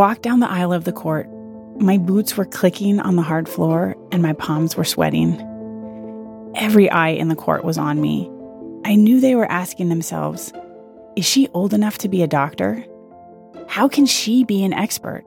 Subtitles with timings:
[0.00, 1.28] walked down the aisle of the court.
[1.78, 5.38] My boots were clicking on the hard floor and my palms were sweating.
[6.54, 8.30] Every eye in the court was on me.
[8.86, 10.54] I knew they were asking themselves
[11.16, 12.82] Is she old enough to be a doctor?
[13.68, 15.22] How can she be an expert?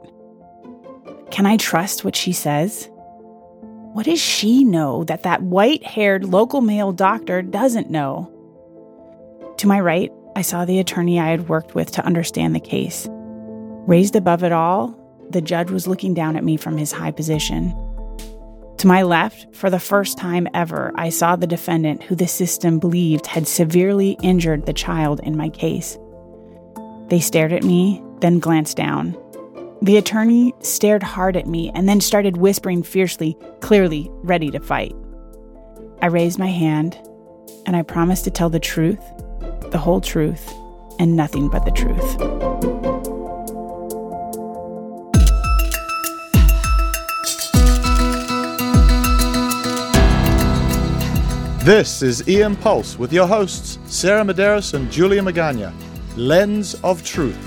[1.30, 2.90] Can I trust what she says?
[3.94, 8.28] What does she know that that white haired local male doctor doesn't know?
[9.58, 13.08] To my right, I saw the attorney I had worked with to understand the case.
[13.86, 14.98] Raised above it all,
[15.30, 17.72] the judge was looking down at me from his high position.
[18.78, 22.80] To my left, for the first time ever, I saw the defendant who the system
[22.80, 25.98] believed had severely injured the child in my case.
[27.08, 29.18] They stared at me, then glanced down.
[29.82, 34.96] The attorney stared hard at me and then started whispering fiercely, clearly ready to fight.
[36.02, 36.98] I raised my hand
[37.66, 39.02] and I promised to tell the truth,
[39.72, 40.54] the whole truth,
[41.00, 42.73] and nothing but the truth.
[51.64, 55.72] This is EM Pulse with your hosts, Sarah Medeiros and Julia Magana.
[56.18, 57.38] Lens of Truth.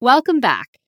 [0.00, 0.78] Welcome back.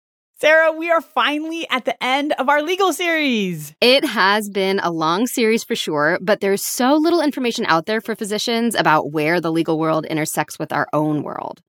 [0.40, 3.74] Sarah, we are finally at the end of our legal series.
[3.82, 8.00] It has been a long series for sure, but there's so little information out there
[8.00, 11.60] for physicians about where the legal world intersects with our own world.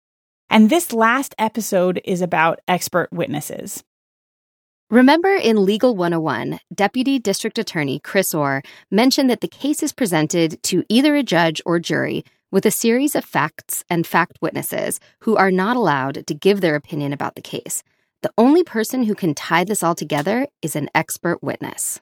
[0.50, 3.84] And this last episode is about expert witnesses.
[4.92, 10.62] Remember in Legal 101, Deputy District Attorney Chris Orr mentioned that the case is presented
[10.64, 15.36] to either a judge or jury with a series of facts and fact witnesses who
[15.36, 17.84] are not allowed to give their opinion about the case.
[18.22, 22.00] The only person who can tie this all together is an expert witness.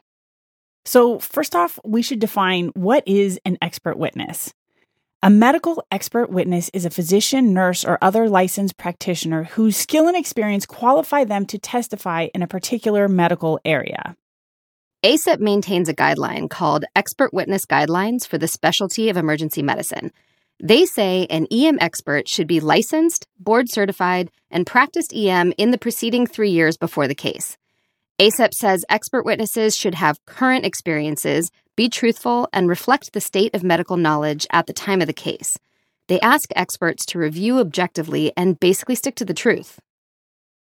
[0.86, 4.53] So, first off, we should define what is an expert witness.
[5.25, 10.17] A medical expert witness is a physician, nurse, or other licensed practitioner whose skill and
[10.17, 14.17] experience qualify them to testify in a particular medical area.
[15.01, 20.11] ACEP maintains a guideline called Expert Witness Guidelines for the Specialty of Emergency Medicine.
[20.61, 25.78] They say an EM expert should be licensed, board certified, and practiced EM in the
[25.78, 27.57] preceding three years before the case.
[28.19, 33.63] ACEP says expert witnesses should have current experiences, be truthful, and reflect the state of
[33.63, 35.57] medical knowledge at the time of the case.
[36.07, 39.79] They ask experts to review objectively and basically stick to the truth.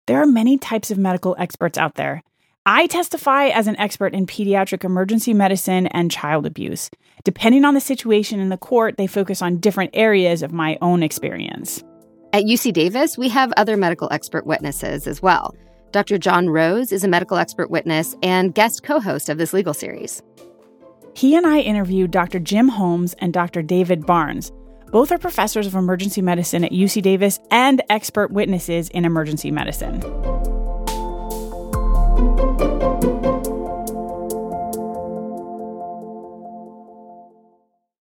[0.07, 2.23] There are many types of medical experts out there.
[2.65, 6.89] I testify as an expert in pediatric emergency medicine and child abuse.
[7.23, 11.03] Depending on the situation in the court, they focus on different areas of my own
[11.03, 11.83] experience.
[12.33, 15.55] At UC Davis, we have other medical expert witnesses as well.
[15.91, 16.17] Dr.
[16.17, 20.21] John Rose is a medical expert witness and guest co host of this legal series.
[21.15, 22.39] He and I interviewed Dr.
[22.39, 23.61] Jim Holmes and Dr.
[23.61, 24.51] David Barnes.
[24.91, 29.99] Both are professors of emergency medicine at UC Davis and expert witnesses in emergency medicine.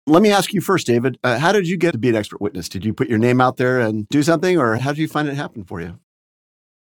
[0.09, 1.19] Let me ask you first, David.
[1.23, 2.69] Uh, how did you get to be an expert witness?
[2.69, 5.27] Did you put your name out there and do something, or how did you find
[5.27, 5.99] it happen for you?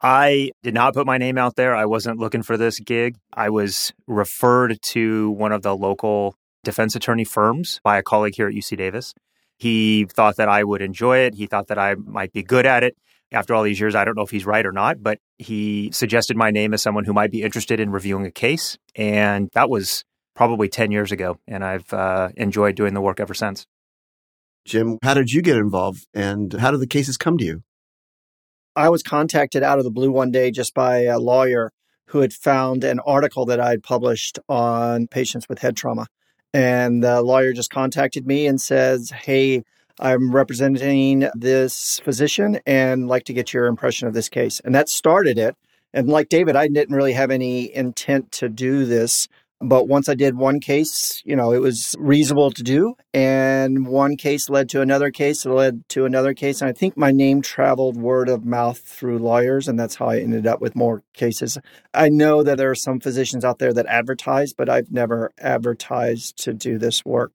[0.01, 1.75] I did not put my name out there.
[1.75, 3.17] I wasn't looking for this gig.
[3.33, 8.49] I was referred to one of the local defense attorney firms by a colleague here
[8.49, 9.15] at UC Davis.
[9.59, 11.35] He thought that I would enjoy it.
[11.35, 12.97] He thought that I might be good at it.
[13.31, 16.37] After all these years, I don't know if he's right or not, but he suggested
[16.37, 18.79] my name as someone who might be interested in reviewing a case.
[18.95, 20.05] And that was
[20.35, 23.67] probably 10 years ago, and I've uh, enjoyed doing the work ever since.
[24.65, 27.63] Jim, how did you get involved and how did the cases come to you?
[28.79, 31.73] I was contacted out of the blue one day just by a lawyer
[32.07, 36.07] who had found an article that I had published on patients with head trauma.
[36.55, 39.65] And the lawyer just contacted me and says, Hey,
[39.99, 44.61] I'm representing this physician and like to get your impression of this case.
[44.61, 45.57] And that started it.
[45.93, 49.27] And like David, I didn't really have any intent to do this.
[49.61, 52.95] But once I did one case, you know, it was reasonable to do.
[53.13, 56.61] And one case led to another case, it led to another case.
[56.61, 59.67] And I think my name traveled word of mouth through lawyers.
[59.67, 61.59] And that's how I ended up with more cases.
[61.93, 66.37] I know that there are some physicians out there that advertise, but I've never advertised
[66.45, 67.35] to do this work.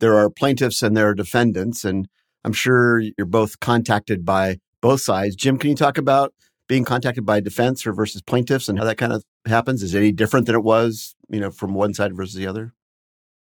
[0.00, 1.86] There are plaintiffs and there are defendants.
[1.86, 2.06] And
[2.44, 5.36] I'm sure you're both contacted by both sides.
[5.36, 6.34] Jim, can you talk about
[6.68, 9.82] being contacted by defense or versus plaintiffs and how that kind of happens?
[9.82, 12.72] Is any different than it was, you know, from one side versus the other?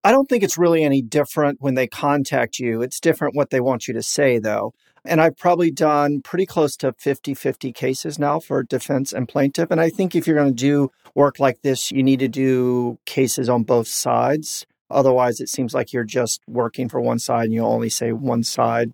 [0.06, 2.82] I don't think it's really any different when they contact you.
[2.82, 4.74] It's different what they want you to say, though.
[5.06, 9.70] And I've probably done pretty close to 50 50 cases now for defense and plaintiff.
[9.70, 12.98] And I think if you're going to do work like this, you need to do
[13.06, 14.66] cases on both sides.
[14.90, 18.42] Otherwise, it seems like you're just working for one side and you only say one
[18.42, 18.92] side.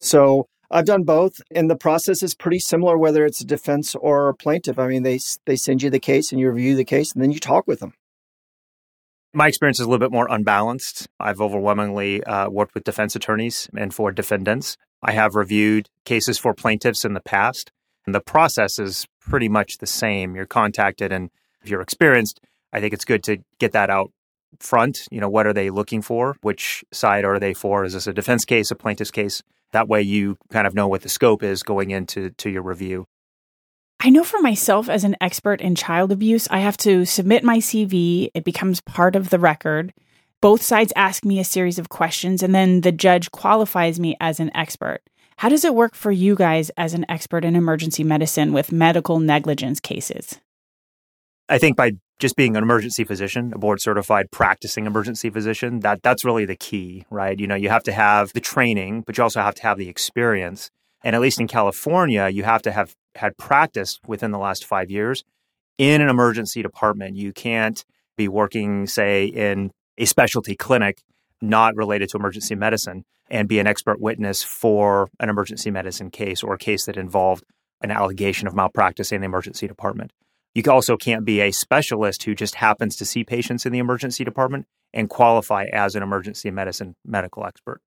[0.00, 4.28] So I've done both, and the process is pretty similar whether it's a defense or
[4.28, 4.78] a plaintiff.
[4.78, 7.32] I mean, they they send you the case and you review the case, and then
[7.32, 7.94] you talk with them.
[9.32, 11.06] My experience is a little bit more unbalanced.
[11.20, 14.76] I've overwhelmingly uh, worked with defense attorneys and for defendants.
[15.02, 17.70] I have reviewed cases for plaintiffs in the past,
[18.04, 20.34] and the process is pretty much the same.
[20.34, 21.30] You're contacted, and
[21.62, 22.40] if you're experienced,
[22.72, 24.12] I think it's good to get that out
[24.60, 25.06] front.
[25.10, 26.36] You know, what are they looking for?
[26.42, 27.84] Which side are they for?
[27.84, 29.42] Is this a defense case, a plaintiff's case?
[29.72, 33.06] That way you kind of know what the scope is going into to your review.
[34.00, 37.58] I know for myself as an expert in child abuse, I have to submit my
[37.58, 38.30] CV.
[38.32, 39.92] It becomes part of the record.
[40.40, 44.38] Both sides ask me a series of questions, and then the judge qualifies me as
[44.38, 45.00] an expert.
[45.38, 49.18] How does it work for you guys as an expert in emergency medicine with medical
[49.18, 50.40] negligence cases?
[51.48, 56.02] I think by just being an emergency physician, a board certified practicing emergency physician, that
[56.02, 57.38] that's really the key, right?
[57.38, 59.88] You know, you have to have the training, but you also have to have the
[59.88, 60.70] experience.
[61.04, 64.90] And at least in California, you have to have had practiced within the last 5
[64.90, 65.22] years
[65.78, 67.16] in an emergency department.
[67.16, 67.84] You can't
[68.16, 71.02] be working say in a specialty clinic
[71.40, 76.42] not related to emergency medicine and be an expert witness for an emergency medicine case
[76.42, 77.44] or a case that involved
[77.80, 80.12] an allegation of malpractice in the emergency department.
[80.54, 84.24] You also can't be a specialist who just happens to see patients in the emergency
[84.24, 87.80] department and qualify as an emergency medicine medical expert.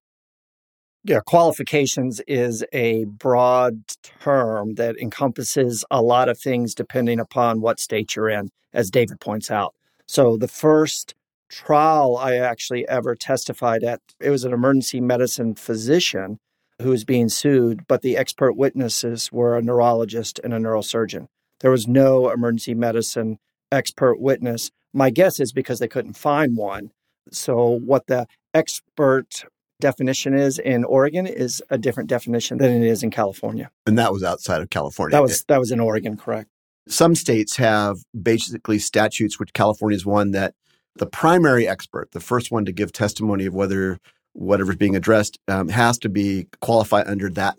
[1.04, 3.82] Yeah, qualifications is a broad
[4.20, 9.20] term that encompasses a lot of things depending upon what state you're in, as David
[9.20, 9.74] points out.
[10.06, 11.16] So the first
[11.50, 16.40] trial I actually ever testified at, it was an emergency medicine physician
[16.82, 21.28] who was being sued, but the expert witnesses were a neurologist and a neurosurgeon.
[21.62, 23.40] There was no emergency medicine
[23.72, 24.72] expert witness.
[24.94, 26.92] My guess is because they couldn't find one.
[27.32, 29.46] So, what the expert
[29.80, 33.70] definition is in Oregon is a different definition than it is in California.
[33.86, 35.16] And that was outside of California.
[35.16, 36.50] That was that was in Oregon, correct?
[36.88, 40.56] Some states have basically statutes, which California is one that
[40.96, 44.00] the primary expert, the first one to give testimony of whether
[44.34, 47.58] whatever's being addressed, um, has to be qualified under that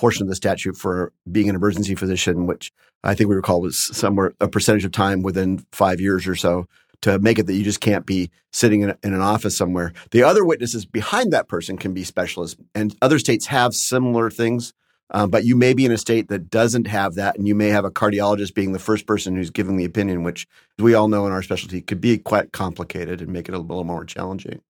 [0.00, 2.72] portion of the statute for being an emergency physician, which
[3.04, 6.66] I think we recall was somewhere a percentage of time within five years or so
[7.02, 9.92] to make it that you just can't be sitting in, in, an office somewhere.
[10.10, 14.72] The other witnesses behind that person can be specialists, and other states have similar things.
[15.12, 17.68] Um, but you may be in a state that doesn't have that, and you may
[17.68, 20.46] have a cardiologist being the first person who's giving the opinion, which
[20.78, 23.84] we all know in our specialty could be quite complicated and make it a little
[23.84, 24.60] more challenging.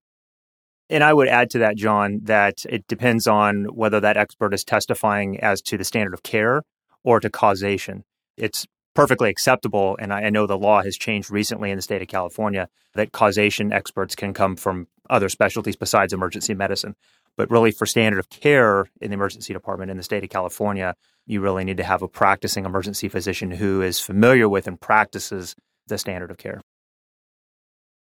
[0.90, 4.64] And I would add to that, John, that it depends on whether that expert is
[4.64, 6.62] testifying as to the standard of care
[7.04, 8.02] or to causation.
[8.36, 12.08] It's perfectly acceptable, and I know the law has changed recently in the state of
[12.08, 16.96] California, that causation experts can come from other specialties besides emergency medicine.
[17.36, 20.96] But really, for standard of care in the emergency department in the state of California,
[21.24, 25.54] you really need to have a practicing emergency physician who is familiar with and practices
[25.86, 26.60] the standard of care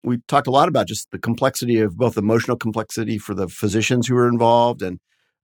[0.04, 4.06] we talked a lot about just the complexity of both emotional complexity for the physicians
[4.06, 4.98] who are involved and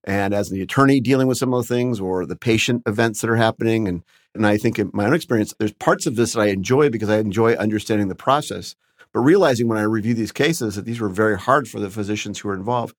[0.05, 3.31] and as the attorney dealing with some of the things or the patient events that
[3.31, 3.89] are happening.
[3.89, 4.03] And
[4.35, 7.11] and I think in my own experience there's parts of this that I enjoy because
[7.11, 8.75] I enjoy understanding the process.
[9.13, 12.39] But realizing when I review these cases that these were very hard for the physicians
[12.39, 12.95] who were involved.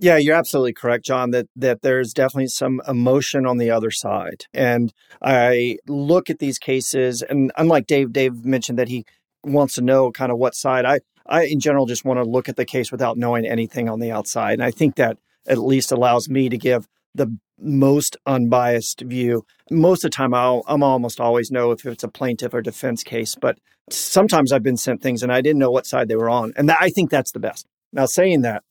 [0.00, 4.46] Yeah, you're absolutely correct, John, that that there's definitely some emotion on the other side.
[4.54, 9.04] And I look at these cases and unlike Dave, Dave mentioned that he
[9.50, 10.84] wants to know kind of what side.
[10.84, 14.00] I, I in general just want to look at the case without knowing anything on
[14.00, 14.54] the outside.
[14.54, 19.44] And I think that at least allows me to give the most unbiased view.
[19.70, 23.02] Most of the time, I'll, I'm almost always know if it's a plaintiff or defense
[23.02, 23.58] case, but
[23.90, 26.52] sometimes I've been sent things and I didn't know what side they were on.
[26.56, 27.66] And that, I think that's the best.
[27.92, 28.62] Now, saying that,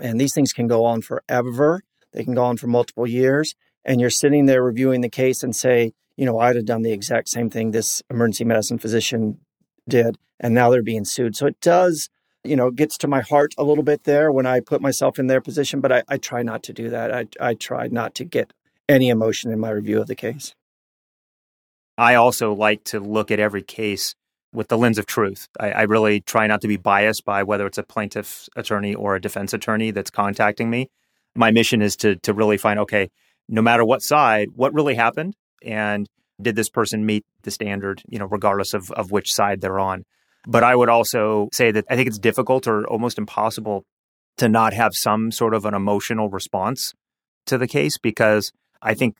[0.00, 3.54] and these things can go on forever, they can go on for multiple years,
[3.84, 6.92] and you're sitting there reviewing the case and say, you know, I'd have done the
[6.92, 9.38] exact same thing this emergency medicine physician
[9.88, 11.36] did, and now they're being sued.
[11.36, 12.08] So it does,
[12.42, 15.26] you know, gets to my heart a little bit there when I put myself in
[15.26, 17.12] their position, but I, I try not to do that.
[17.12, 18.52] I, I try not to get
[18.88, 20.54] any emotion in my review of the case.
[21.96, 24.14] I also like to look at every case
[24.52, 25.48] with the lens of truth.
[25.58, 29.16] I, I, really try not to be biased by whether it's a plaintiff's attorney or
[29.16, 30.90] a defense attorney that's contacting me.
[31.34, 33.10] My mission is to to really find okay,
[33.48, 36.08] no matter what side, what really happened, and
[36.40, 40.04] did this person meet the standard, you know, regardless of, of which side they're on.
[40.46, 43.84] But I would also say that I think it's difficult or almost impossible
[44.36, 46.92] to not have some sort of an emotional response
[47.46, 49.16] to the case because I think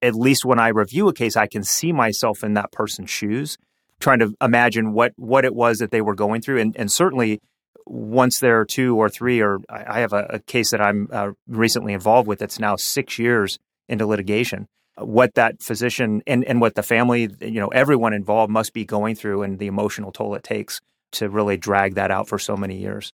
[0.00, 3.56] at least when I review a case, I can see myself in that person's shoes,
[4.00, 6.60] trying to imagine what what it was that they were going through.
[6.60, 7.40] And, and certainly
[7.86, 11.30] once there are two or three, or I have a, a case that I'm uh,
[11.46, 14.68] recently involved with that's now six years into litigation.
[14.98, 19.14] What that physician and, and what the family, you know, everyone involved must be going
[19.14, 20.80] through and the emotional toll it takes
[21.12, 23.12] to really drag that out for so many years.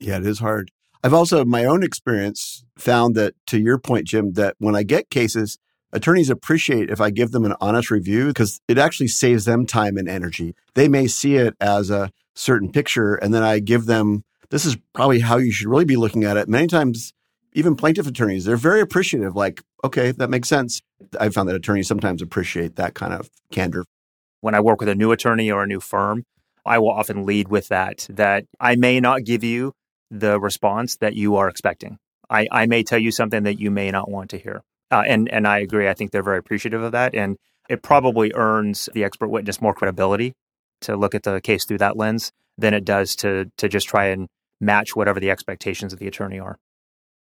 [0.00, 0.70] Yeah, it is hard.
[1.02, 5.10] I've also, my own experience, found that to your point, Jim, that when I get
[5.10, 5.58] cases,
[5.92, 9.96] attorneys appreciate if I give them an honest review because it actually saves them time
[9.96, 10.54] and energy.
[10.74, 14.76] They may see it as a certain picture, and then I give them this is
[14.94, 16.48] probably how you should really be looking at it.
[16.48, 17.12] Many times,
[17.52, 20.80] even plaintiff attorneys, they're very appreciative, like, okay, that makes sense.
[21.18, 23.84] I've found that attorneys sometimes appreciate that kind of candor.
[24.40, 26.24] When I work with a new attorney or a new firm,
[26.64, 29.72] I will often lead with that, that I may not give you
[30.10, 31.98] the response that you are expecting.
[32.30, 34.62] I, I may tell you something that you may not want to hear.
[34.90, 35.88] Uh, and, and I agree.
[35.88, 37.14] I think they're very appreciative of that.
[37.14, 37.36] And
[37.68, 40.34] it probably earns the expert witness more credibility
[40.82, 44.06] to look at the case through that lens than it does to, to just try
[44.06, 44.28] and
[44.60, 46.58] match whatever the expectations of the attorney are.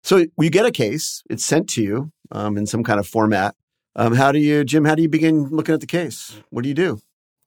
[0.02, 3.54] So you get a case, it's sent to you um, in some kind of format.
[3.94, 6.40] Um, how do you, Jim, how do you begin looking at the case?
[6.50, 7.00] What do you do?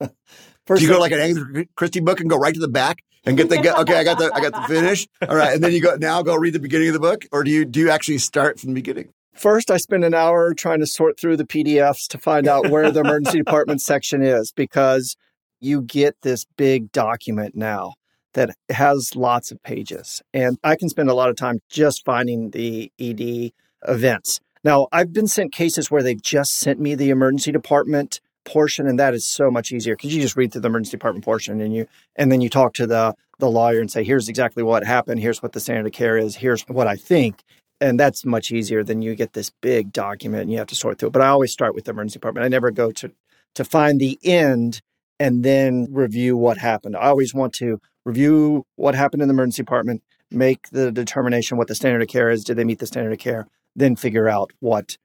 [0.66, 3.04] First do you go like an Agatha Christie book and go right to the back
[3.24, 3.98] and get the okay?
[3.98, 5.06] I got the I got the finish.
[5.28, 7.44] All right, and then you go now go read the beginning of the book, or
[7.44, 9.10] do you do you actually start from the beginning?
[9.34, 12.90] First, I spend an hour trying to sort through the PDFs to find out where
[12.90, 15.16] the emergency department section is because
[15.60, 17.94] you get this big document now
[18.32, 20.22] that has lots of pages.
[20.32, 23.52] And I can spend a lot of time just finding the ED
[23.86, 24.40] events.
[24.66, 28.98] Now, I've been sent cases where they've just sent me the emergency department portion and
[28.98, 29.94] that is so much easier.
[29.94, 32.74] Because you just read through the emergency department portion and you and then you talk
[32.74, 35.20] to the the lawyer and say here's exactly what happened.
[35.20, 36.34] Here's what the standard of care is.
[36.34, 37.44] Here's what i think.
[37.80, 40.98] And that's much easier than you get this big document and you have to sort
[40.98, 41.12] through it.
[41.12, 42.44] But i always start with the emergency department.
[42.44, 43.12] I never go to
[43.54, 44.80] to find the end
[45.20, 46.96] and then review what happened.
[46.96, 51.68] I always want to review what happened in the emergency department make the determination what
[51.68, 52.42] the standard of care is.
[52.42, 53.46] Did they meet the standard of care
[53.76, 54.96] then figure out what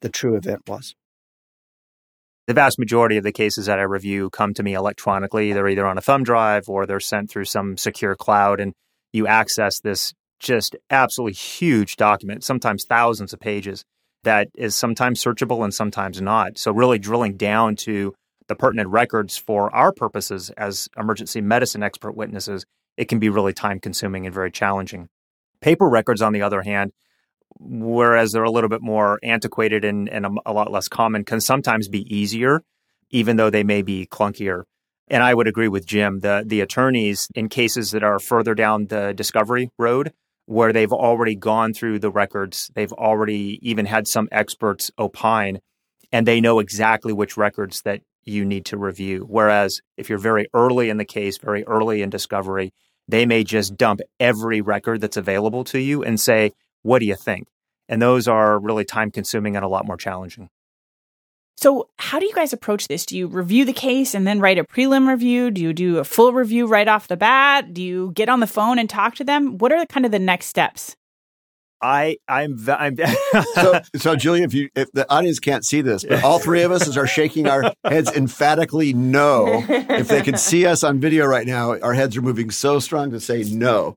[0.00, 0.94] the true event was
[2.46, 5.52] the vast majority of the cases that I review come to me electronically.
[5.52, 8.72] They're either on a thumb drive or they're sent through some secure cloud, and
[9.12, 13.84] you access this just absolutely huge document, sometimes thousands of pages,
[14.22, 16.58] that is sometimes searchable and sometimes not.
[16.58, 18.14] So, really drilling down to
[18.48, 22.64] the pertinent records for our purposes as emergency medicine expert witnesses,
[22.96, 25.08] it can be really time consuming and very challenging.
[25.60, 26.92] Paper records, on the other hand,
[27.58, 31.88] whereas they're a little bit more antiquated and, and a, lot less common, can sometimes
[31.88, 32.62] be easier,
[33.10, 34.62] even though they may be clunkier.
[35.08, 36.20] And I would agree with Jim.
[36.20, 40.12] The the attorneys in cases that are further down the discovery road,
[40.46, 45.60] where they've already gone through the records, they've already even had some experts opine,
[46.10, 49.24] and they know exactly which records that you need to review.
[49.28, 52.72] Whereas if you're very early in the case, very early in discovery,
[53.08, 56.52] they may just dump every record that's available to you and say,
[56.86, 57.48] what do you think?
[57.88, 60.48] And those are really time consuming and a lot more challenging.
[61.58, 63.06] So, how do you guys approach this?
[63.06, 65.50] Do you review the case and then write a prelim review?
[65.50, 67.72] Do you do a full review right off the bat?
[67.72, 69.58] Do you get on the phone and talk to them?
[69.58, 70.96] What are the, kind of the next steps?
[71.82, 72.96] I I'm I'm
[73.54, 76.72] so so Julia, if you if the audience can't see this, but all three of
[76.72, 79.64] us are shaking our heads emphatically no.
[79.68, 83.10] If they could see us on video right now, our heads are moving so strong
[83.10, 83.96] to say no.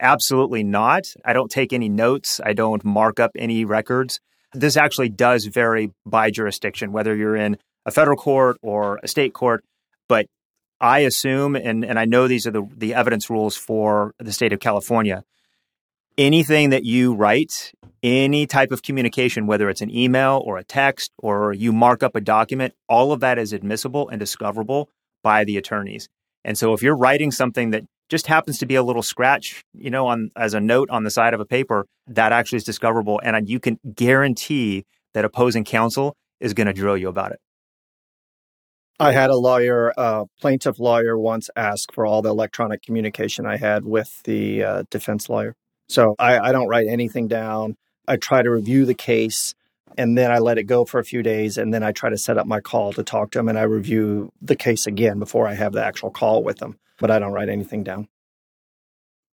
[0.00, 1.04] Absolutely not.
[1.24, 2.40] I don't take any notes.
[2.44, 4.20] I don't mark up any records.
[4.52, 9.34] This actually does vary by jurisdiction, whether you're in a federal court or a state
[9.34, 9.64] court.
[10.08, 10.26] But
[10.80, 14.52] I assume, and, and I know these are the, the evidence rules for the state
[14.52, 15.24] of California,
[16.18, 17.72] anything that you write,
[18.02, 22.14] any type of communication, whether it's an email or a text or you mark up
[22.14, 24.90] a document, all of that is admissible and discoverable
[25.22, 26.08] by the attorneys.
[26.44, 29.90] And so if you're writing something that just happens to be a little scratch, you
[29.90, 33.20] know, on as a note on the side of a paper, that actually is discoverable.
[33.24, 34.84] And you can guarantee
[35.14, 37.40] that opposing counsel is going to drill you about it.
[39.00, 43.56] I had a lawyer, uh, plaintiff lawyer, once ask for all the electronic communication I
[43.56, 45.56] had with the uh, defense lawyer.
[45.88, 47.76] So I, I don't write anything down.
[48.06, 49.54] I try to review the case
[49.96, 52.18] and then I let it go for a few days and then I try to
[52.18, 55.46] set up my call to talk to them and I review the case again before
[55.46, 58.08] I have the actual call with them but I don't write anything down.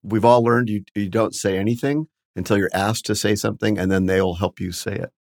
[0.03, 3.91] We've all learned you, you don't say anything until you're asked to say something, and
[3.91, 5.11] then they'll help you say it.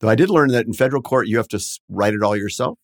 [0.00, 2.78] Though I did learn that in federal court, you have to write it all yourself.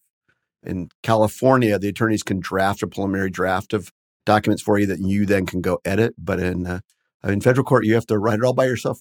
[0.62, 3.92] In California, the attorneys can draft a preliminary draft of
[4.24, 6.14] documents for you that you then can go edit.
[6.18, 6.80] But in uh,
[7.24, 9.00] in federal court, you have to write it all by yourself.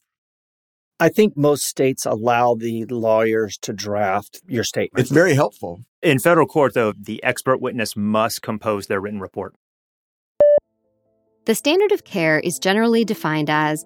[1.00, 5.00] I think most states allow the lawyers to draft your statement.
[5.00, 5.82] It's very helpful.
[6.01, 9.54] In federal court, though, the expert witness must compose their written report.
[11.48, 13.86] The standard of care is generally defined as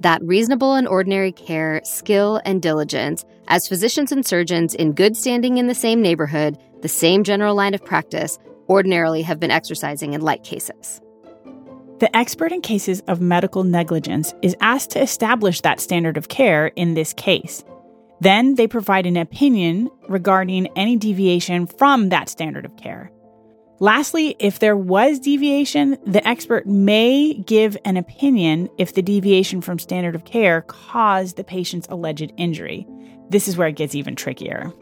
[0.00, 5.56] that reasonable and ordinary care, skill, and diligence as physicians and surgeons in good standing
[5.56, 8.38] in the same neighborhood, the same general line of practice,
[8.68, 11.00] ordinarily have been exercising in like cases.
[11.98, 16.66] The expert in cases of medical negligence is asked to establish that standard of care
[16.76, 17.64] in this case.
[18.20, 23.10] Then they provide an opinion regarding any deviation from that standard of care.
[23.80, 29.78] Lastly, if there was deviation, the expert may give an opinion if the deviation from
[29.78, 32.86] standard of care caused the patient's alleged injury.
[33.30, 34.72] This is where it gets even trickier.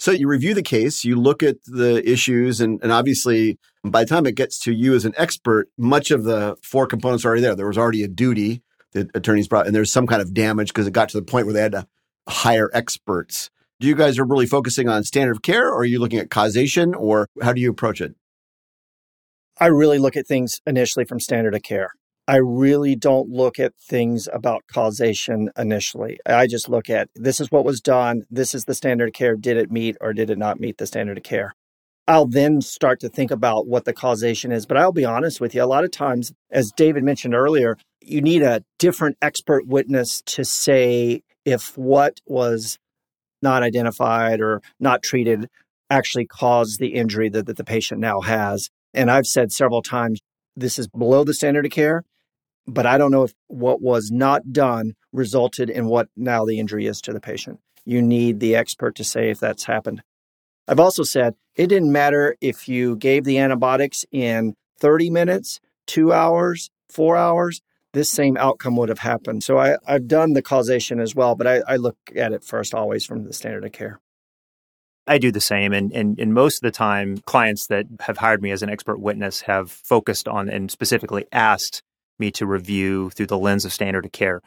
[0.00, 4.08] So you review the case, you look at the issues, and, and obviously, by the
[4.08, 7.42] time it gets to you as an expert, much of the four components are already
[7.42, 7.54] there.
[7.54, 10.88] There was already a duty that attorneys brought, and there's some kind of damage because
[10.88, 11.86] it got to the point where they had to
[12.28, 13.50] hire experts.
[13.78, 16.30] Do you guys are really focusing on standard of care, or are you looking at
[16.30, 18.14] causation, or how do you approach it?
[19.58, 21.90] I really look at things initially from standard of care.
[22.28, 26.18] I really don't look at things about causation initially.
[26.26, 28.24] I just look at this is what was done.
[28.30, 29.36] This is the standard of care.
[29.36, 31.54] Did it meet or did it not meet the standard of care?
[32.08, 34.64] I'll then start to think about what the causation is.
[34.64, 38.22] But I'll be honest with you, a lot of times, as David mentioned earlier, you
[38.22, 42.78] need a different expert witness to say if what was
[43.46, 45.48] not identified or not treated
[45.88, 48.70] actually caused the injury that, that the patient now has.
[48.92, 50.18] And I've said several times,
[50.56, 52.02] this is below the standard of care,
[52.66, 56.86] but I don't know if what was not done resulted in what now the injury
[56.86, 57.60] is to the patient.
[57.84, 60.02] You need the expert to say if that's happened.
[60.66, 66.12] I've also said it didn't matter if you gave the antibiotics in 30 minutes, two
[66.12, 67.62] hours, four hours,
[67.96, 69.42] this same outcome would have happened.
[69.42, 72.74] So I, have done the causation as well, but I, I look at it first
[72.74, 74.00] always from the standard of care.
[75.06, 75.72] I do the same.
[75.72, 79.00] And, and, and most of the time, clients that have hired me as an expert
[79.00, 81.82] witness have focused on and specifically asked
[82.18, 84.42] me to review through the lens of standard of care.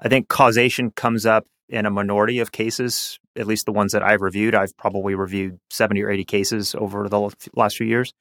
[0.00, 4.02] I think causation comes up in a minority of cases, at least the ones that
[4.02, 4.56] I've reviewed.
[4.56, 8.12] I've probably reviewed 70 or 80 cases over the last few years,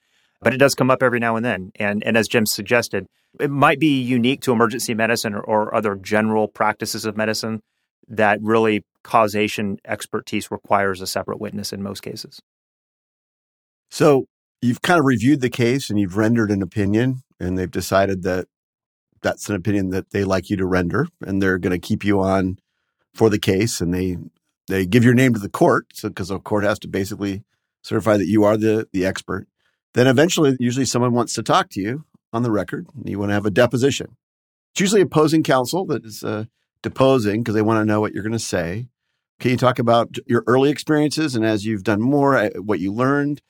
[0.41, 1.71] but it does come up every now and then.
[1.75, 3.07] And, and as Jim suggested,
[3.39, 7.61] it might be unique to emergency medicine or, or other general practices of medicine
[8.07, 12.41] that really causation expertise requires a separate witness in most cases.
[13.89, 14.25] So
[14.61, 18.47] you've kind of reviewed the case and you've rendered an opinion, and they've decided that
[19.21, 22.19] that's an opinion that they like you to render, and they're going to keep you
[22.19, 22.59] on
[23.13, 24.17] for the case, and they
[24.67, 27.43] they give your name to the court, so because the court has to basically
[27.81, 29.47] certify that you are the the expert.
[29.97, 32.85] Then eventually, usually someone wants to talk to you on the record.
[33.03, 34.15] You want to have a deposition.
[34.71, 36.45] It's usually opposing counsel that is uh,
[36.83, 38.89] deposing because they want to know what you're going to say.
[39.39, 42.93] Can you talk about your early experiences and as you've done more, uh, what you
[42.93, 43.41] learned?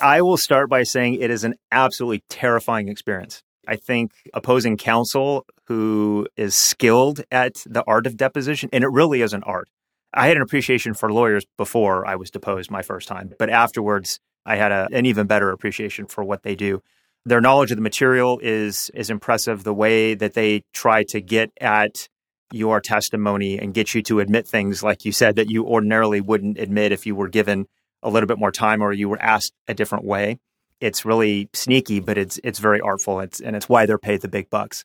[0.00, 3.42] I will start by saying it is an absolutely terrifying experience.
[3.66, 9.22] I think opposing counsel who is skilled at the art of deposition, and it really
[9.22, 9.68] is an art.
[10.14, 14.20] I had an appreciation for lawyers before I was deposed my first time, but afterwards,
[14.46, 16.82] I had a, an even better appreciation for what they do.
[17.24, 19.64] Their knowledge of the material is is impressive.
[19.64, 22.08] The way that they try to get at
[22.50, 26.58] your testimony and get you to admit things, like you said, that you ordinarily wouldn't
[26.58, 27.66] admit if you were given
[28.02, 30.38] a little bit more time or you were asked a different way
[30.80, 33.20] it's really sneaky, but it's it's very artful.
[33.20, 34.84] It's and it's why they're paid the big bucks.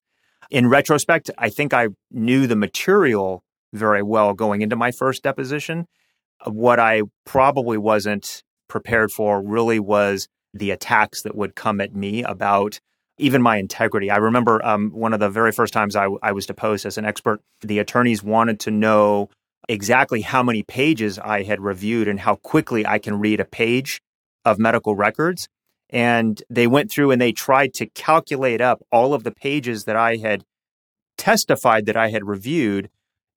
[0.49, 5.87] In retrospect, I think I knew the material very well going into my first deposition.
[6.45, 12.23] What I probably wasn't prepared for really was the attacks that would come at me
[12.23, 12.79] about
[13.19, 14.09] even my integrity.
[14.09, 17.05] I remember um, one of the very first times I, I was deposed as an
[17.05, 19.29] expert, the attorneys wanted to know
[19.69, 24.01] exactly how many pages I had reviewed and how quickly I can read a page
[24.43, 25.47] of medical records.
[25.91, 29.95] And they went through and they tried to calculate up all of the pages that
[29.95, 30.43] I had
[31.19, 32.89] testified that I had reviewed,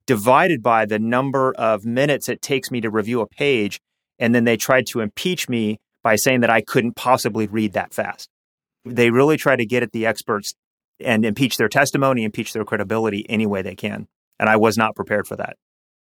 [0.06, 3.82] divided by the number of minutes it takes me to review a page.
[4.18, 7.92] And then they tried to impeach me by saying that I couldn't possibly read that
[7.92, 8.28] fast.
[8.84, 10.54] They really try to get at the experts
[11.00, 14.06] and impeach their testimony, impeach their credibility any way they can.
[14.38, 15.56] And I was not prepared for that.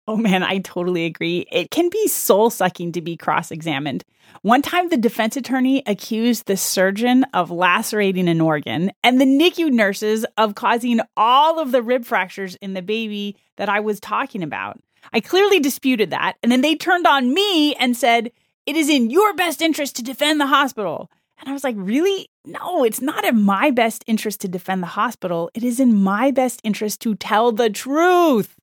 [0.06, 1.46] Oh man, I totally agree.
[1.52, 4.02] It can be soul sucking to be cross examined.
[4.42, 9.70] One time, the defense attorney accused the surgeon of lacerating an organ and the NICU
[9.70, 14.42] nurses of causing all of the rib fractures in the baby that I was talking
[14.42, 14.80] about.
[15.12, 16.36] I clearly disputed that.
[16.42, 18.30] And then they turned on me and said,
[18.66, 21.10] It is in your best interest to defend the hospital.
[21.38, 22.28] And I was like, Really?
[22.44, 25.50] No, it's not in my best interest to defend the hospital.
[25.54, 28.56] It is in my best interest to tell the truth.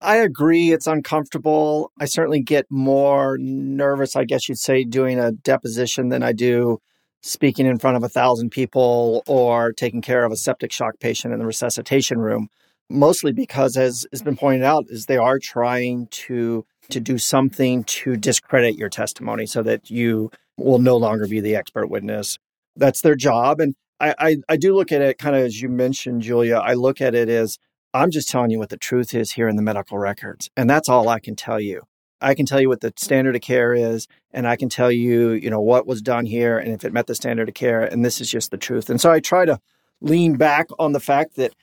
[0.00, 0.72] I agree.
[0.72, 1.92] It's uncomfortable.
[2.00, 6.80] I certainly get more nervous, I guess you'd say, doing a deposition than I do
[7.22, 11.34] speaking in front of a thousand people or taking care of a septic shock patient
[11.34, 12.48] in the resuscitation room.
[12.90, 17.84] Mostly because, as has been pointed out, is they are trying to to do something
[17.84, 22.36] to discredit your testimony so that you will no longer be the expert witness.
[22.74, 23.60] That's their job.
[23.60, 26.56] And I, I, I do look at it kind of as you mentioned, Julia.
[26.56, 27.58] I look at it as
[27.94, 30.50] I'm just telling you what the truth is here in the medical records.
[30.56, 31.82] And that's all I can tell you.
[32.20, 35.30] I can tell you what the standard of care is, and I can tell you,
[35.30, 37.80] you know, what was done here and if it met the standard of care.
[37.82, 38.90] And this is just the truth.
[38.90, 39.58] And so I try to
[40.02, 41.54] lean back on the fact that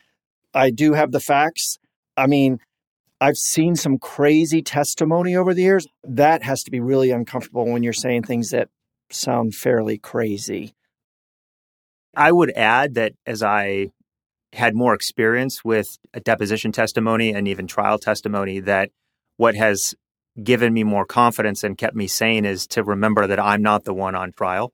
[0.54, 1.78] I do have the facts.
[2.16, 2.60] I mean,
[3.20, 5.88] I've seen some crazy testimony over the years.
[6.04, 8.70] That has to be really uncomfortable when you're saying things that
[9.12, 10.74] sound fairly crazy.
[12.16, 13.90] I would add that as I
[14.54, 18.90] had more experience with a deposition testimony and even trial testimony, that
[19.38, 19.96] what has
[20.42, 23.94] given me more confidence and kept me sane is to remember that I'm not the
[23.94, 24.72] one on trial.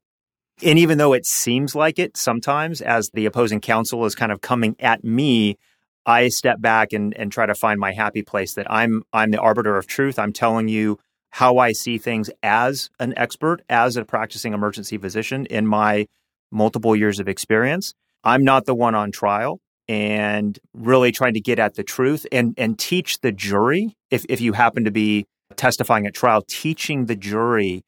[0.61, 4.41] And even though it seems like it sometimes as the opposing counsel is kind of
[4.41, 5.57] coming at me,
[6.05, 9.39] I step back and, and try to find my happy place that I'm I'm the
[9.39, 10.19] arbiter of truth.
[10.19, 10.99] I'm telling you
[11.31, 16.07] how I see things as an expert, as a practicing emergency physician in my
[16.51, 17.93] multiple years of experience.
[18.23, 22.53] I'm not the one on trial and really trying to get at the truth and
[22.57, 27.15] and teach the jury if if you happen to be testifying at trial, teaching the
[27.15, 27.83] jury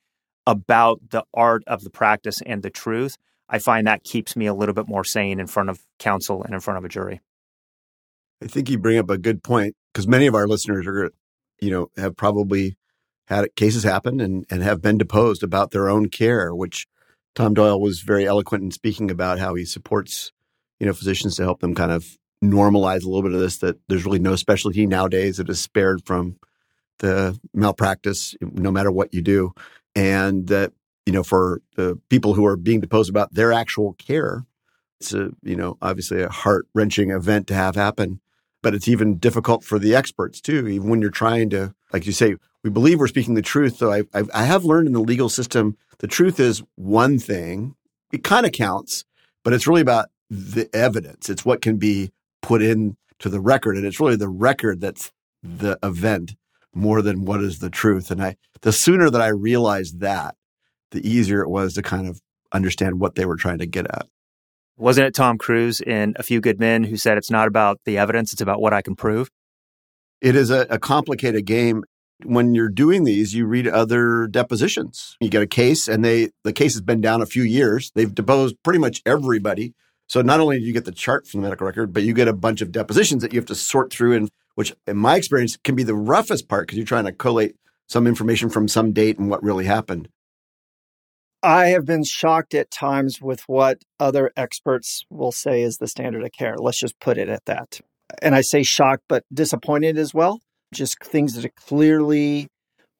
[0.48, 3.18] about the art of the practice and the truth,
[3.50, 6.54] I find that keeps me a little bit more sane in front of counsel and
[6.54, 7.22] in front of a jury.
[8.44, 11.12] I think you bring up a good point because many of our listeners are,
[11.62, 12.78] you know, have probably
[13.28, 16.86] had cases happen and, and have been deposed about their own care, which
[17.34, 20.32] Tom Doyle was very eloquent in speaking about how he supports,
[20.80, 23.78] you know, physicians to help them kind of normalize a little bit of this, that
[23.88, 26.38] there's really no specialty nowadays that is spared from
[27.00, 29.54] the malpractice, no matter what you do.
[29.96, 30.74] And that,
[31.06, 34.46] you know, for the people who are being deposed about their actual care,
[35.00, 38.20] it's a, you know, obviously a heart wrenching event to have happen.
[38.62, 42.12] But it's even difficult for the experts too, even when you're trying to, like you
[42.12, 43.78] say, we believe we're speaking the truth.
[43.78, 47.76] So I, I, I have learned in the legal system, the truth is one thing.
[48.12, 49.06] It kind of counts,
[49.44, 51.30] but it's really about the evidence.
[51.30, 53.78] It's what can be put in to the record.
[53.78, 55.12] And it's really the record that's
[55.44, 56.36] the event
[56.76, 58.12] more than what is the truth.
[58.12, 60.36] And I, the sooner that I realized that,
[60.92, 64.08] the easier it was to kind of understand what they were trying to get at.
[64.78, 67.98] Wasn't it Tom Cruise in A Few Good Men who said it's not about the
[67.98, 69.32] evidence, it's about what I can prove?
[70.22, 71.84] It is a, a complicated game.
[72.24, 75.18] When you're doing these, you read other depositions.
[75.20, 77.92] You get a case, and they the case has been down a few years.
[77.94, 79.74] They've deposed pretty much everybody.
[80.08, 82.28] So not only do you get the chart from the medical record, but you get
[82.28, 85.58] a bunch of depositions that you have to sort through and which in my experience
[85.58, 87.56] can be the roughest part because you're trying to collate
[87.88, 90.10] some information from some date and what really happened.
[91.44, 96.24] I have been shocked at times with what other experts will say is the standard
[96.24, 96.56] of care.
[96.58, 97.80] Let's just put it at that.
[98.22, 100.40] And I say shocked, but disappointed as well.
[100.74, 102.48] Just things that clearly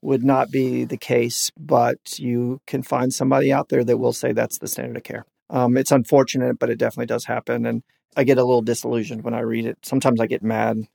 [0.04, 4.32] would not be the case, but you can find somebody out there that will say
[4.32, 5.26] that's the standard of care.
[5.50, 7.66] Um, it's unfortunate, but it definitely does happen.
[7.66, 7.82] And
[8.16, 9.80] I get a little disillusioned when I read it.
[9.84, 10.86] Sometimes I get mad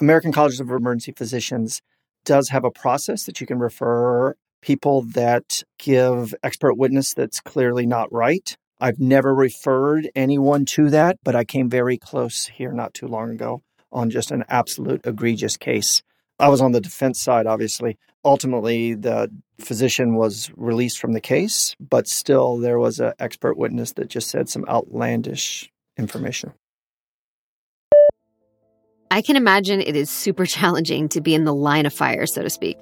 [0.00, 1.80] American College of Emergency Physicians
[2.24, 7.86] does have a process that you can refer people that give expert witness that's clearly
[7.86, 8.56] not right.
[8.78, 13.30] I've never referred anyone to that, but I came very close here not too long
[13.30, 16.02] ago on just an absolute egregious case.
[16.38, 17.96] I was on the defense side, obviously.
[18.22, 23.92] Ultimately, the physician was released from the case, but still there was an expert witness
[23.94, 26.52] that just said some outlandish information.
[29.10, 32.42] I can imagine it is super challenging to be in the line of fire, so
[32.42, 32.78] to speak.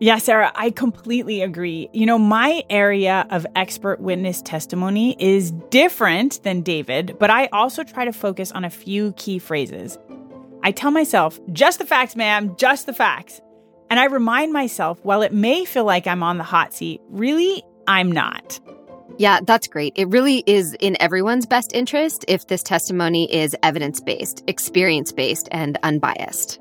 [0.00, 1.88] Yeah, Sarah, I completely agree.
[1.92, 7.84] You know, my area of expert witness testimony is different than David, but I also
[7.84, 9.96] try to focus on a few key phrases.
[10.64, 13.40] I tell myself, just the facts, ma'am, just the facts.
[13.88, 17.62] And I remind myself, while it may feel like I'm on the hot seat, really,
[17.86, 18.58] I'm not.
[19.16, 19.92] Yeah, that's great.
[19.94, 25.48] It really is in everyone's best interest if this testimony is evidence based, experience based,
[25.52, 26.58] and unbiased.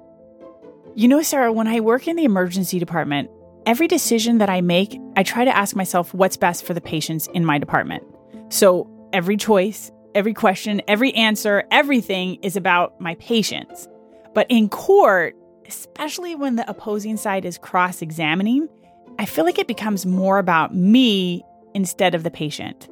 [0.95, 3.31] You know, Sarah, when I work in the emergency department,
[3.65, 7.27] every decision that I make, I try to ask myself what's best for the patients
[7.33, 8.03] in my department.
[8.49, 13.87] So every choice, every question, every answer, everything is about my patients.
[14.35, 15.35] But in court,
[15.67, 18.69] especially when the opposing side is cross examining,
[19.17, 22.87] I feel like it becomes more about me instead of the patient.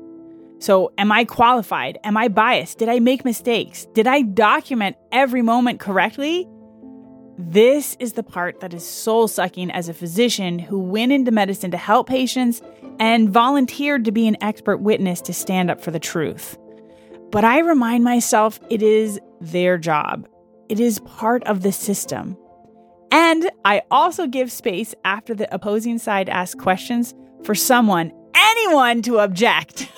[0.59, 1.97] So, am I qualified?
[2.03, 2.77] Am I biased?
[2.77, 3.87] Did I make mistakes?
[3.93, 6.47] Did I document every moment correctly?
[7.37, 11.71] This is the part that is soul sucking as a physician who went into medicine
[11.71, 12.61] to help patients
[12.99, 16.57] and volunteered to be an expert witness to stand up for the truth.
[17.31, 20.27] But I remind myself it is their job,
[20.69, 22.37] it is part of the system.
[23.11, 29.19] And I also give space after the opposing side asks questions for someone, anyone, to
[29.19, 29.88] object.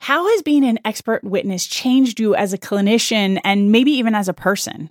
[0.00, 4.28] How has being an expert witness changed you as a clinician and maybe even as
[4.28, 4.90] a person?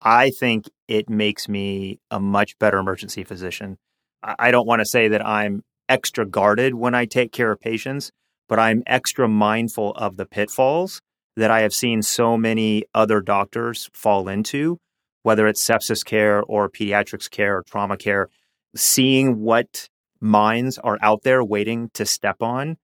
[0.00, 3.78] I think it makes me a much better emergency physician.
[4.22, 8.12] I don't want to say that I'm extra guarded when I take care of patients,
[8.48, 11.00] but I'm extra mindful of the pitfalls
[11.36, 14.78] that I have seen so many other doctors fall into,
[15.22, 18.28] whether it's sepsis care or pediatrics care or trauma care,
[18.74, 19.88] seeing what
[20.20, 22.76] minds are out there waiting to step on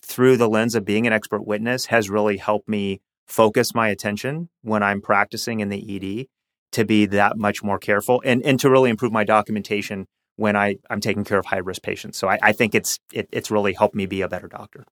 [0.00, 4.48] through the lens of being an expert witness has really helped me focus my attention
[4.62, 6.26] when I'm practicing in the ED
[6.72, 10.06] to be that much more careful and, and to really improve my documentation
[10.36, 12.18] when I, I'm taking care of high risk patients.
[12.18, 14.84] So I, I think it's it, it's really helped me be a better doctor.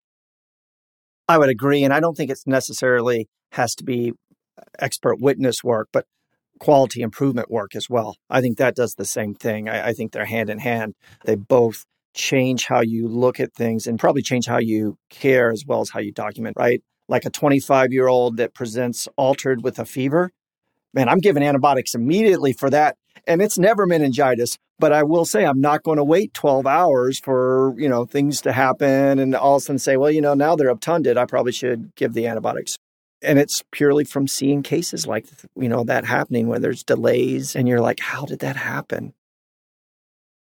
[1.28, 1.84] I would agree.
[1.84, 4.12] And I don't think it's necessarily has to be
[4.78, 6.06] expert witness work, but
[6.60, 8.16] quality improvement work as well.
[8.30, 9.68] I think that does the same thing.
[9.68, 10.94] I, I think they're hand in hand.
[11.24, 15.64] They both change how you look at things and probably change how you care as
[15.66, 16.82] well as how you document, right?
[17.08, 20.30] Like a 25 year old that presents altered with a fever.
[20.94, 22.96] Man, I'm giving antibiotics immediately for that.
[23.26, 27.18] And it's never meningitis, but I will say I'm not going to wait 12 hours
[27.18, 30.34] for, you know, things to happen and all of a sudden say, well, you know,
[30.34, 31.16] now they're obtunded.
[31.16, 32.76] I probably should give the antibiotics.
[33.24, 37.66] And it's purely from seeing cases like, you know, that happening where there's delays and
[37.66, 39.14] you're like, how did that happen?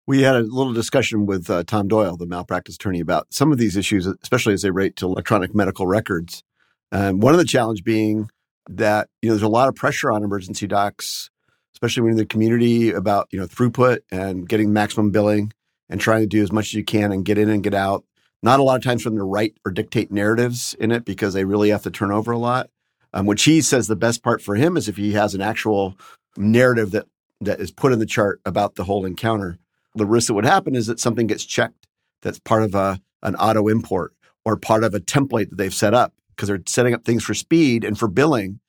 [0.06, 3.58] We had a little discussion with uh, Tom Doyle, the malpractice attorney, about some of
[3.58, 6.42] these issues, especially as they relate to electronic medical records.
[6.90, 8.28] And one of the challenge being
[8.68, 11.30] that you know there's a lot of pressure on emergency docs,
[11.74, 15.52] especially when in the community about you know throughput and getting maximum billing
[15.88, 18.04] and trying to do as much as you can and get in and get out.
[18.42, 21.35] Not a lot of times for them to write or dictate narratives in it because
[21.35, 22.70] they really have to turn over a lot.
[23.14, 25.98] Um, which he says the best part for him is if he has an actual
[26.38, 27.07] narrative that
[27.42, 29.59] that is put in the chart about the whole encounter
[29.94, 31.87] the risk that would happen is that something gets checked
[32.22, 35.94] that's part of a, an auto import or part of a template that they've set
[35.94, 38.61] up because they're setting up things for speed and for billing.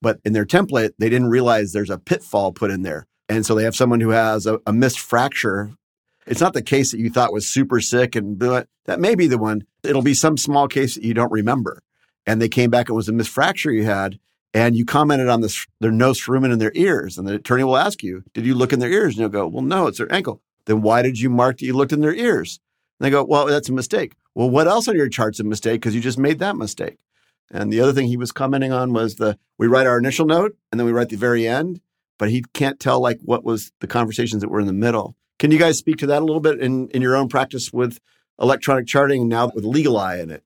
[0.00, 3.06] But in their template, they didn't realize there's a pitfall put in there.
[3.28, 5.72] And so they have someone who has a, a missed fracture.
[6.26, 9.38] It's not the case that you thought was super sick and that may be the
[9.38, 9.62] one.
[9.82, 11.82] It'll be some small case that you don't remember.
[12.26, 14.18] And they came back, it was a misfracture you had.
[14.54, 17.18] And you commented on this, their nose rumen in their ears.
[17.18, 19.14] And the attorney will ask you, Did you look in their ears?
[19.14, 21.74] And you'll go, Well, no, it's their ankle then why did you mark that you
[21.74, 22.60] looked in their ears?
[22.98, 24.14] And they go, well, that's a mistake.
[24.34, 25.80] Well, what else on your chart's a mistake?
[25.80, 26.98] Because you just made that mistake.
[27.50, 30.56] And the other thing he was commenting on was the we write our initial note
[30.70, 31.80] and then we write the very end,
[32.18, 35.16] but he can't tell like what was the conversations that were in the middle.
[35.42, 37.98] Can you guys speak to that a little bit in, in your own practice with
[38.40, 40.44] electronic charting now with legal eye in it?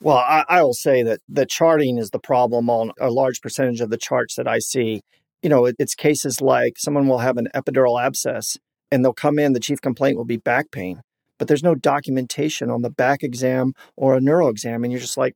[0.00, 3.82] Well, I, I will say that the charting is the problem on a large percentage
[3.82, 5.02] of the charts that I see.
[5.42, 8.56] You know, it, it's cases like someone will have an epidural abscess
[8.90, 11.02] and they'll come in, the chief complaint will be back pain,
[11.36, 14.84] but there's no documentation on the back exam or a neuro exam.
[14.84, 15.34] And you're just like,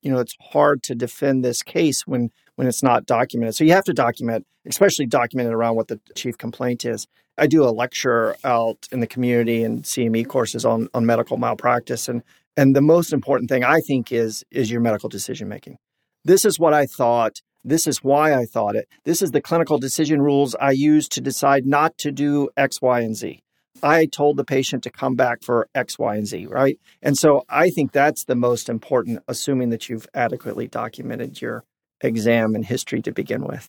[0.00, 3.56] you know, it's hard to defend this case when when it's not documented.
[3.56, 7.06] So you have to document, especially document it around what the chief complaint is.
[7.38, 12.08] I do a lecture out in the community and CME courses on on medical malpractice
[12.08, 12.22] and
[12.56, 15.78] and the most important thing I think is is your medical decision making.
[16.24, 18.88] This is what I thought this is why I thought it.
[19.04, 23.00] This is the clinical decision rules I use to decide not to do X, Y,
[23.00, 23.42] and Z.
[23.82, 26.78] I told the patient to come back for X, Y, and Z, right?
[27.02, 31.64] And so I think that's the most important, assuming that you've adequately documented your
[32.00, 33.68] exam and history to begin with.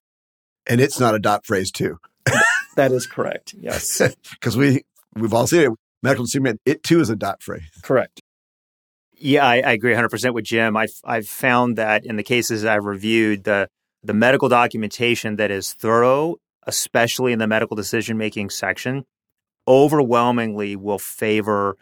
[0.67, 1.97] And it's not a dot phrase, too.
[2.77, 3.53] That is correct.
[3.57, 4.01] Yes.
[4.31, 4.83] Because we,
[5.15, 5.71] we've all seen it.
[6.03, 7.63] Medical decision, it too is a dot phrase.
[7.81, 8.21] Correct.
[9.13, 10.77] Yeah, I, I agree 100% with Jim.
[10.77, 13.67] I've, I've found that in the cases I've reviewed, the
[14.03, 19.05] the medical documentation that is thorough, especially in the medical decision making section,
[19.67, 21.75] overwhelmingly will favor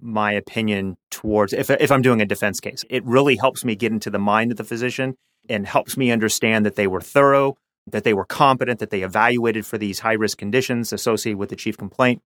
[0.00, 2.84] my opinion towards if, if I'm doing a defense case.
[2.90, 5.16] It really helps me get into the mind of the physician
[5.48, 7.56] and helps me understand that they were thorough,
[7.92, 11.56] that they were competent, that they evaluated for these high risk conditions associated with the
[11.56, 12.22] chief complaint.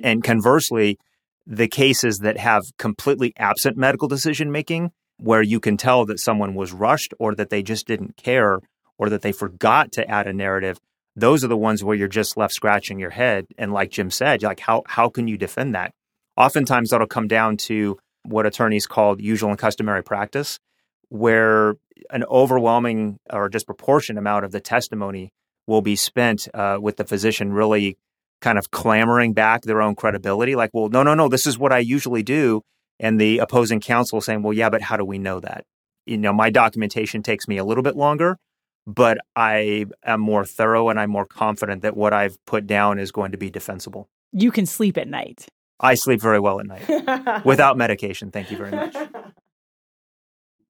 [0.00, 0.98] And conversely,
[1.46, 6.54] the cases that have completely absent medical decision making, where you can tell that someone
[6.54, 8.60] was rushed or that they just didn't care
[8.98, 10.78] or that they forgot to add a narrative,
[11.16, 13.46] those are the ones where you're just left scratching your head.
[13.56, 15.92] And like Jim said, like how how can you defend that?
[16.36, 20.58] Oftentimes that'll come down to what attorneys call usual and customary practice,
[21.08, 21.74] where
[22.10, 25.30] an overwhelming or disproportionate amount of the testimony
[25.66, 27.96] will be spent uh, with the physician really
[28.40, 30.54] kind of clamoring back their own credibility.
[30.54, 32.62] Like, well, no, no, no, this is what I usually do.
[33.00, 35.64] And the opposing counsel saying, well, yeah, but how do we know that?
[36.06, 38.38] You know, my documentation takes me a little bit longer,
[38.86, 43.12] but I am more thorough and I'm more confident that what I've put down is
[43.12, 44.08] going to be defensible.
[44.32, 45.46] You can sleep at night.
[45.80, 48.30] I sleep very well at night without medication.
[48.30, 48.96] Thank you very much.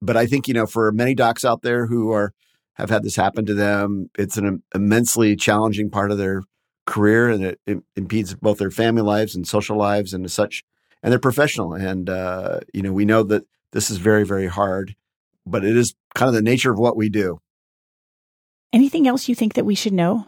[0.01, 2.33] But I think, you know, for many docs out there who are
[2.75, 6.43] have had this happen to them, it's an immensely challenging part of their
[6.85, 10.63] career and it, it impedes both their family lives and social lives and such.
[11.03, 11.73] And they're professional.
[11.73, 14.95] And, uh, you know, we know that this is very, very hard,
[15.45, 17.39] but it is kind of the nature of what we do.
[18.71, 20.27] Anything else you think that we should know?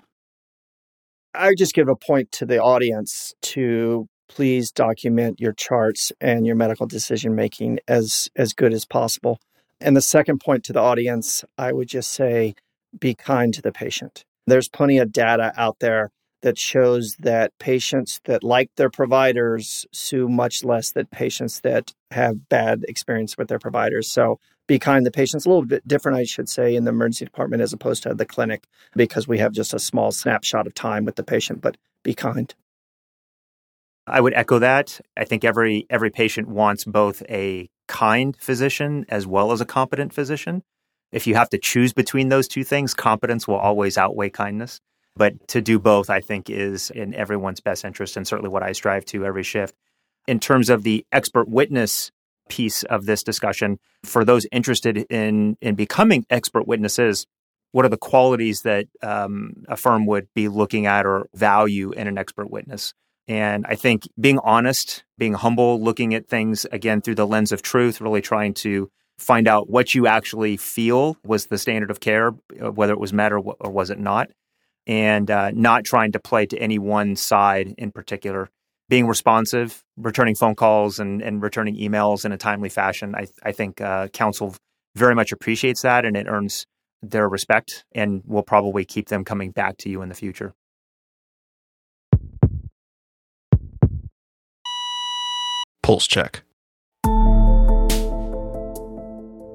[1.34, 6.56] I just give a point to the audience to please document your charts and your
[6.56, 9.40] medical decision making as as good as possible.
[9.82, 12.56] And the second point to the audience, I would just say
[12.98, 14.24] be kind to the patient.
[14.48, 20.28] There's plenty of data out there that shows that patients that like their providers sue
[20.28, 24.10] much less than patients that have bad experience with their providers.
[24.10, 25.46] So be kind to patients.
[25.46, 28.26] A little bit different, I should say, in the emergency department as opposed to the
[28.26, 28.64] clinic
[28.96, 32.54] because we have just a small snapshot of time with the patient, but be kind.
[34.08, 35.00] I would echo that.
[35.16, 40.14] I think every every patient wants both a kind physician as well as a competent
[40.14, 40.64] physician.
[41.12, 44.80] If you have to choose between those two things, competence will always outweigh kindness.
[45.18, 48.72] But to do both, I think, is in everyone's best interest and certainly what I
[48.72, 49.76] strive to every shift.
[50.26, 52.12] In terms of the expert witness
[52.48, 57.28] piece of this discussion, for those interested in, in becoming expert witnesses,
[57.74, 62.08] what are the qualities that um, a firm would be looking at or value in
[62.08, 62.94] an expert witness?
[63.28, 67.62] And I think being honest, being humble, looking at things again through the lens of
[67.62, 72.34] truth, really trying to find out what you actually feel was the standard of care,
[72.62, 74.32] uh, whether it was met or, or was it not,
[74.88, 78.50] and uh, not trying to play to any one side in particular.
[78.90, 83.16] Being responsive, returning phone calls and, and returning emails in a timely fashion.
[83.16, 84.56] I, I think uh, counsel
[84.96, 86.66] very much appreciates that and it earns
[87.02, 90.54] their respect and will probably keep them coming back to you in the future.
[95.92, 96.42] Pulse check.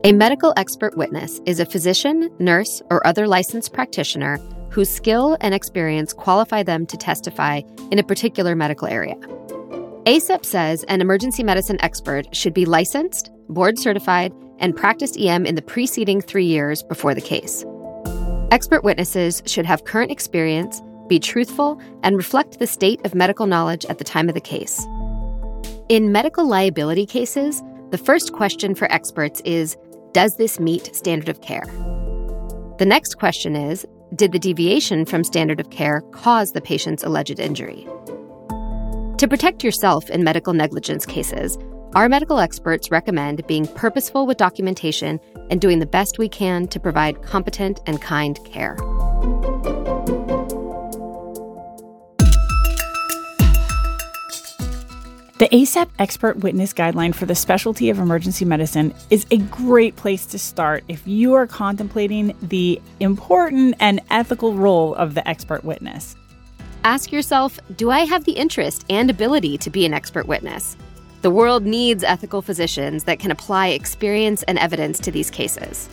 [0.05, 4.39] A medical expert witness is a physician, nurse, or other licensed practitioner
[4.71, 9.15] whose skill and experience qualify them to testify in a particular medical area.
[10.05, 15.55] ACEP says an emergency medicine expert should be licensed, board certified, and practiced EM in
[15.55, 17.65] the preceding three years before the case.
[18.51, 23.87] Expert witnesses should have current experience, be truthful, and reflect the state of medical knowledge
[23.87, 24.87] at the time of the case.
[25.89, 29.77] In medical liability cases, the first question for experts is
[30.11, 31.65] Does this meet standard of care?
[32.81, 37.39] The next question is did the deviation from standard of care cause the patient's alleged
[37.39, 37.87] injury?
[39.19, 41.57] To protect yourself in medical negligence cases,
[41.95, 45.21] our medical experts recommend being purposeful with documentation
[45.51, 48.77] and doing the best we can to provide competent and kind care.
[55.39, 60.25] The ACEP Expert Witness Guideline for the Specialty of Emergency Medicine is a great place
[60.27, 66.17] to start if you are contemplating the important and ethical role of the expert witness.
[66.85, 70.75] Ask yourself Do I have the interest and ability to be an expert witness?
[71.21, 75.91] The world needs ethical physicians that can apply experience and evidence to these cases.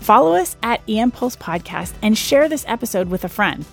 [0.00, 3.64] Follow us at EM Pulse Podcast and share this episode with a friend.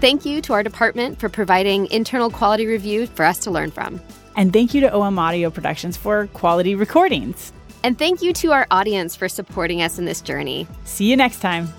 [0.00, 3.98] Thank you to our department for providing internal quality review for us to learn from.
[4.36, 7.50] And thank you to OM Audio Productions for quality recordings.
[7.82, 10.66] And thank you to our audience for supporting us in this journey.
[10.84, 11.72] See you next time.